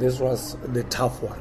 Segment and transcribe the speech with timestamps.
[0.00, 1.40] this was the tough one,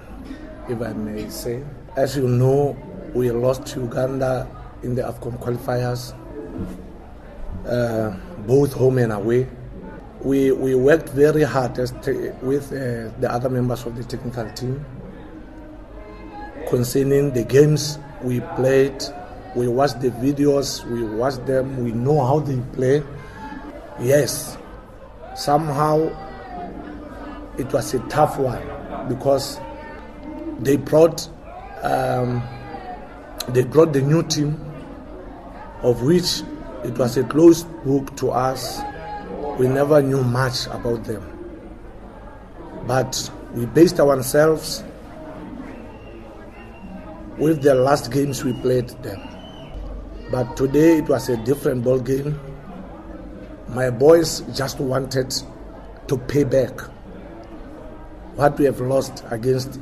[0.68, 1.64] if I may say.
[1.96, 2.78] As you know,
[3.14, 4.48] we lost to Uganda
[4.84, 6.14] in the AFCON qualifiers,
[7.66, 8.16] uh,
[8.46, 9.48] both home and away.
[10.22, 14.86] We, we worked very hard te- with uh, the other members of the technical team
[16.68, 19.02] concerning the games we played.
[19.56, 23.02] We watched the videos, we watched them, we know how they play.
[24.00, 24.58] Yes,
[25.36, 26.10] somehow
[27.58, 28.62] it was a tough one
[29.08, 29.60] because
[30.60, 31.28] they brought
[31.84, 32.44] um,
[33.50, 34.60] they brought the new team,
[35.82, 36.42] of which
[36.84, 38.82] it was a closed book to us.
[39.58, 41.24] We never knew much about them,
[42.88, 44.84] but we based ourselves
[47.38, 49.22] with the last games we played them.
[50.32, 52.40] But today it was a different ball game.
[53.70, 55.34] My boys just wanted
[56.08, 56.72] to pay back
[58.40, 59.82] what we have lost against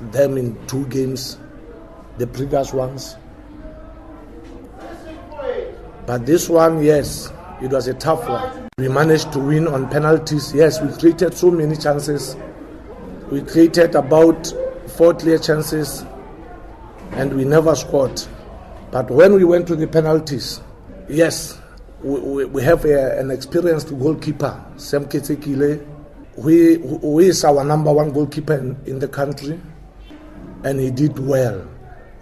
[0.00, 1.36] them in two games,
[2.16, 3.16] the previous ones.
[6.06, 7.30] But this one, yes,
[7.60, 8.70] it was a tough one.
[8.78, 10.54] We managed to win on penalties.
[10.54, 12.34] Yes, we created so many chances.
[13.30, 14.50] We created about
[14.96, 16.06] four clear chances
[17.12, 18.22] and we never scored.
[18.90, 20.62] But when we went to the penalties,
[21.10, 21.60] yes,
[22.02, 25.97] we, we have a, an experienced goalkeeper, Sam Ketsekile.
[26.38, 29.60] We, who is our number one goalkeeper in, in the country,
[30.62, 31.66] and he did well.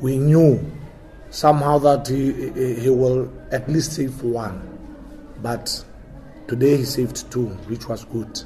[0.01, 0.59] We knew
[1.29, 4.57] somehow that he, he, he will at least save one,
[5.43, 5.85] but
[6.49, 8.43] today he saved two, which was good.